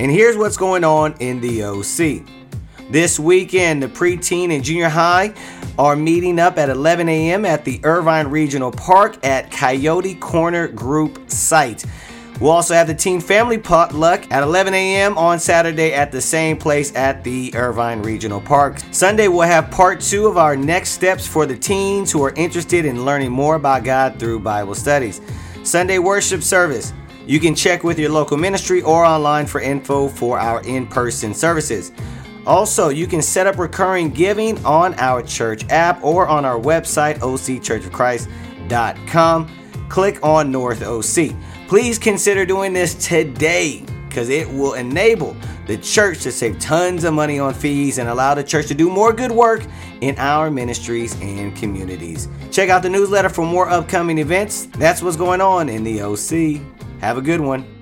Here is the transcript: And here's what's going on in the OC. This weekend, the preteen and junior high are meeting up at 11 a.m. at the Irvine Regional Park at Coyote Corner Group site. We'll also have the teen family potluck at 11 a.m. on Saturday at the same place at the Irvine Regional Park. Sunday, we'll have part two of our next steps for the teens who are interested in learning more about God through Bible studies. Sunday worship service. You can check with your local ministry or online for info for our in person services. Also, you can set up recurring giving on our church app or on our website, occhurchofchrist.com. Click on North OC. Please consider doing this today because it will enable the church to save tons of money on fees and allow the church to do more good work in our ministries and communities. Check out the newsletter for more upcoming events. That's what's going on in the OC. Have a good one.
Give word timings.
And 0.00 0.10
here's 0.10 0.34
what's 0.34 0.56
going 0.56 0.82
on 0.82 1.12
in 1.20 1.42
the 1.42 1.62
OC. 1.62 2.26
This 2.90 3.20
weekend, 3.20 3.82
the 3.82 3.86
preteen 3.86 4.50
and 4.50 4.64
junior 4.64 4.88
high 4.88 5.34
are 5.78 5.94
meeting 5.94 6.38
up 6.38 6.56
at 6.56 6.70
11 6.70 7.06
a.m. 7.10 7.44
at 7.44 7.66
the 7.66 7.82
Irvine 7.84 8.28
Regional 8.28 8.72
Park 8.72 9.22
at 9.26 9.50
Coyote 9.50 10.14
Corner 10.14 10.68
Group 10.68 11.30
site. 11.30 11.84
We'll 12.40 12.52
also 12.52 12.72
have 12.72 12.86
the 12.86 12.94
teen 12.94 13.20
family 13.20 13.58
potluck 13.58 14.24
at 14.32 14.42
11 14.42 14.72
a.m. 14.72 15.18
on 15.18 15.38
Saturday 15.38 15.92
at 15.92 16.10
the 16.10 16.22
same 16.22 16.56
place 16.56 16.96
at 16.96 17.22
the 17.22 17.54
Irvine 17.54 18.00
Regional 18.00 18.40
Park. 18.40 18.80
Sunday, 18.92 19.28
we'll 19.28 19.42
have 19.42 19.70
part 19.70 20.00
two 20.00 20.26
of 20.26 20.38
our 20.38 20.56
next 20.56 20.92
steps 20.92 21.26
for 21.26 21.44
the 21.44 21.58
teens 21.58 22.10
who 22.10 22.24
are 22.24 22.32
interested 22.36 22.86
in 22.86 23.04
learning 23.04 23.32
more 23.32 23.56
about 23.56 23.84
God 23.84 24.18
through 24.18 24.40
Bible 24.40 24.74
studies. 24.74 25.20
Sunday 25.62 25.98
worship 25.98 26.42
service. 26.42 26.94
You 27.30 27.38
can 27.38 27.54
check 27.54 27.84
with 27.84 27.96
your 27.96 28.10
local 28.10 28.36
ministry 28.36 28.82
or 28.82 29.04
online 29.04 29.46
for 29.46 29.60
info 29.60 30.08
for 30.08 30.36
our 30.36 30.64
in 30.64 30.84
person 30.84 31.32
services. 31.32 31.92
Also, 32.44 32.88
you 32.88 33.06
can 33.06 33.22
set 33.22 33.46
up 33.46 33.56
recurring 33.56 34.10
giving 34.10 34.58
on 34.64 34.94
our 34.94 35.22
church 35.22 35.64
app 35.68 36.02
or 36.02 36.26
on 36.26 36.44
our 36.44 36.58
website, 36.58 37.20
occhurchofchrist.com. 37.20 39.48
Click 39.88 40.18
on 40.24 40.50
North 40.50 40.82
OC. 40.82 41.32
Please 41.68 42.00
consider 42.00 42.44
doing 42.44 42.72
this 42.72 42.96
today 42.96 43.84
because 44.08 44.28
it 44.28 44.48
will 44.48 44.74
enable 44.74 45.36
the 45.68 45.76
church 45.76 46.22
to 46.22 46.32
save 46.32 46.58
tons 46.58 47.04
of 47.04 47.14
money 47.14 47.38
on 47.38 47.54
fees 47.54 47.98
and 47.98 48.08
allow 48.08 48.34
the 48.34 48.42
church 48.42 48.66
to 48.66 48.74
do 48.74 48.90
more 48.90 49.12
good 49.12 49.30
work 49.30 49.62
in 50.00 50.18
our 50.18 50.50
ministries 50.50 51.14
and 51.20 51.54
communities. 51.54 52.26
Check 52.50 52.70
out 52.70 52.82
the 52.82 52.90
newsletter 52.90 53.28
for 53.28 53.46
more 53.46 53.70
upcoming 53.70 54.18
events. 54.18 54.66
That's 54.66 55.00
what's 55.00 55.16
going 55.16 55.40
on 55.40 55.68
in 55.68 55.84
the 55.84 56.02
OC. 56.02 56.60
Have 57.00 57.16
a 57.16 57.22
good 57.22 57.40
one. 57.40 57.79